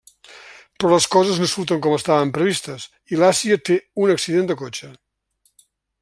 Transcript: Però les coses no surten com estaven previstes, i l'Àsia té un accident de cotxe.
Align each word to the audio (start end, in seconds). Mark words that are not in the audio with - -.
Però 0.83 0.89
les 0.99 1.05
coses 1.15 1.41
no 1.41 1.49
surten 1.51 1.83
com 1.85 1.97
estaven 1.97 2.31
previstes, 2.37 2.87
i 3.13 3.19
l'Àsia 3.19 3.59
té 3.69 3.77
un 4.05 4.15
accident 4.17 4.49
de 4.53 4.57
cotxe. 4.63 4.91